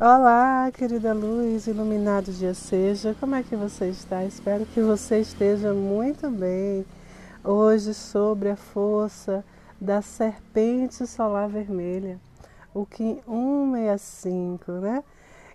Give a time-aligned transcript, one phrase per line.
[0.00, 3.14] Olá, querida luz, iluminado dia seja.
[3.20, 4.24] Como é que você está?
[4.24, 6.84] Espero que você esteja muito bem.
[7.44, 9.44] Hoje sobre a força
[9.80, 12.20] da serpente solar vermelha,
[12.74, 15.04] o Kim 165, né?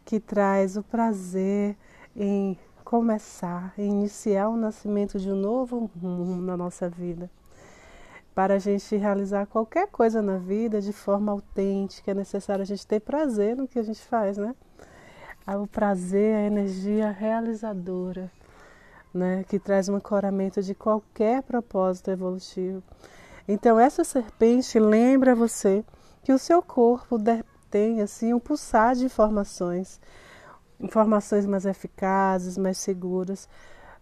[0.06, 1.76] Que traz o prazer
[2.16, 7.30] em começar, em iniciar o nascimento de um novo mundo na nossa vida
[8.40, 12.88] para a gente realizar qualquer coisa na vida de forma autêntica, é necessário a gente
[12.88, 14.56] ter prazer no que a gente faz, né?
[15.46, 18.32] Ah, o prazer, a energia realizadora,
[19.14, 19.44] né?
[19.44, 22.82] Que traz um ancoramento de qualquer propósito evolutivo.
[23.46, 25.84] Então, essa serpente lembra você
[26.24, 27.18] que o seu corpo
[27.70, 30.00] tem assim um pulsar de informações,
[30.80, 33.50] informações mais eficazes, mais seguras,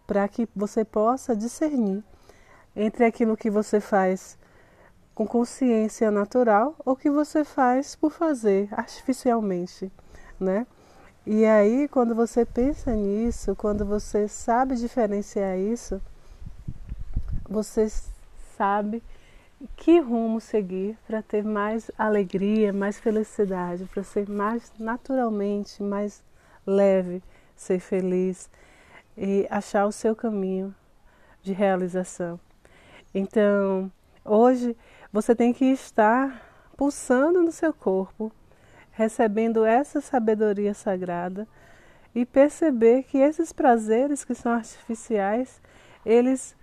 [0.06, 2.04] para que você possa discernir
[2.78, 4.38] entre aquilo que você faz
[5.16, 9.92] com consciência natural ou que você faz por fazer artificialmente,
[10.40, 10.68] né?
[11.26, 16.00] E aí, quando você pensa nisso, quando você sabe diferenciar isso,
[17.50, 17.92] você
[18.56, 19.02] sabe
[19.76, 26.24] que rumo seguir para ter mais alegria, mais felicidade, para ser mais naturalmente, mais
[26.66, 27.24] leve,
[27.56, 28.50] ser feliz
[29.18, 30.74] e achar o seu caminho
[31.42, 32.40] de realização.
[33.18, 33.92] Então,
[34.24, 34.78] hoje
[35.12, 38.32] você tem que estar pulsando no seu corpo,
[38.92, 41.48] recebendo essa sabedoria sagrada
[42.14, 45.60] e perceber que esses prazeres que são artificiais,
[46.06, 46.56] eles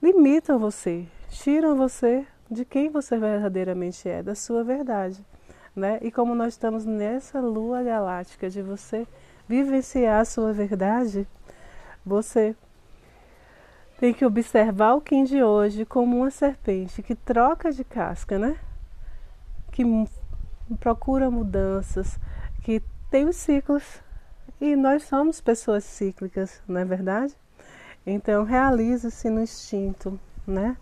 [0.00, 5.26] limitam você, tiram você de quem você verdadeiramente é, da sua verdade.
[5.74, 5.98] Né?
[6.02, 9.08] E como nós estamos nessa lua galáctica de você
[9.48, 11.26] vivenciar a sua verdade,
[12.06, 12.54] você
[14.02, 18.58] tem que observar o Kim de hoje como uma serpente que troca de casca, né?
[19.70, 19.84] Que
[20.80, 22.18] procura mudanças,
[22.64, 24.02] que tem os ciclos.
[24.60, 27.32] E nós somos pessoas cíclicas, não é verdade?
[28.04, 30.76] Então realize-se no instinto, né?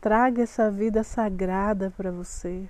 [0.00, 2.68] Traga essa vida sagrada para você.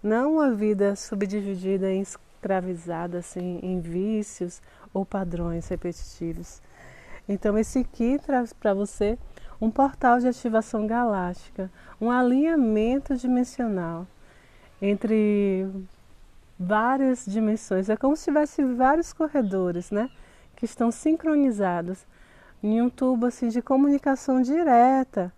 [0.00, 4.62] Não uma vida subdividida escravizada assim, em vícios
[4.94, 6.62] ou padrões repetitivos
[7.28, 9.18] então, esse aqui traz para você
[9.60, 14.06] um portal de ativação galáctica, um alinhamento dimensional
[14.80, 15.68] entre
[16.58, 17.88] várias dimensões.
[17.88, 20.10] É como se tivesse vários corredores, né?
[20.56, 22.04] Que estão sincronizados
[22.62, 25.32] em um tubo assim, de comunicação direta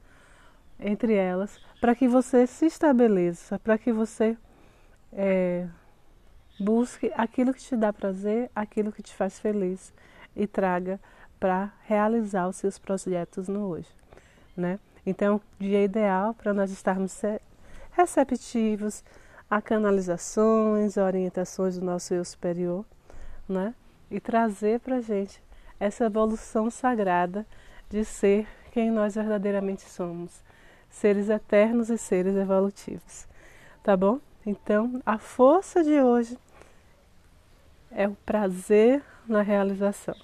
[0.78, 4.36] entre elas, para que você se estabeleça, para que você
[5.12, 5.66] é,
[6.58, 9.92] busque aquilo que te dá prazer, aquilo que te faz feliz
[10.34, 11.00] e traga
[11.44, 13.90] para realizar os seus projetos no hoje,
[14.56, 14.78] né?
[15.04, 17.20] Então, dia ideal para nós estarmos
[17.90, 19.04] receptivos
[19.50, 22.82] a canalizações, orientações do nosso eu superior,
[23.46, 23.74] né?
[24.10, 25.42] E trazer para a gente
[25.78, 27.46] essa evolução sagrada
[27.90, 30.42] de ser quem nós verdadeiramente somos,
[30.88, 33.28] seres eternos e seres evolutivos,
[33.82, 34.18] tá bom?
[34.46, 36.38] Então, a força de hoje
[37.90, 40.16] é o prazer na realização.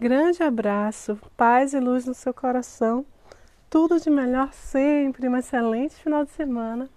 [0.00, 3.04] Grande abraço, paz e luz no seu coração.
[3.68, 6.88] Tudo de melhor sempre, um excelente final de semana.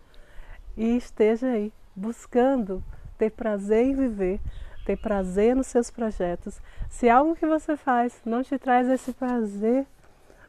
[0.77, 2.81] E esteja aí buscando
[3.17, 4.39] ter prazer em viver,
[4.85, 6.61] ter prazer nos seus projetos.
[6.89, 9.85] Se algo que você faz não te traz esse prazer,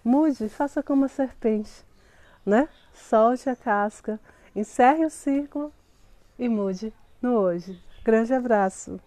[0.04, 1.84] mude, faça como a serpente,
[2.46, 2.68] né?
[2.92, 4.20] Solte a casca,
[4.54, 5.72] encerre o círculo
[6.38, 7.82] e mude no hoje.
[8.04, 9.00] Grande abraço.